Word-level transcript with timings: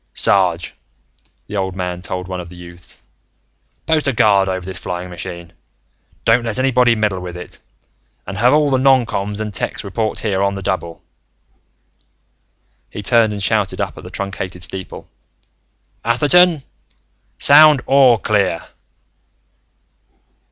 "Sarge," 0.15 0.73
the 1.45 1.55
old 1.55 1.75
man 1.75 2.01
told 2.01 2.27
one 2.27 2.39
of 2.41 2.49
the 2.49 2.55
youths, 2.55 3.03
"post 3.85 4.07
a 4.07 4.13
guard 4.13 4.49
over 4.49 4.65
this 4.65 4.79
flying 4.79 5.11
machine. 5.11 5.53
Don't 6.25 6.43
let 6.43 6.57
anybody 6.57 6.95
meddle 6.95 7.19
with 7.19 7.37
it. 7.37 7.59
And 8.25 8.35
have 8.35 8.51
all 8.51 8.71
the 8.71 8.79
noncoms 8.79 9.39
and 9.39 9.53
techs 9.53 9.83
report 9.83 10.21
here, 10.21 10.41
on 10.41 10.55
the 10.55 10.63
double." 10.63 11.03
He 12.89 13.03
turned 13.03 13.31
and 13.31 13.43
shouted 13.43 13.79
up 13.79 13.95
at 13.95 14.03
the 14.03 14.09
truncated 14.09 14.63
steeple: 14.63 15.07
"Atherton, 16.03 16.63
sound 17.37 17.81
'All 17.85 18.17
Clear!'" 18.17 18.63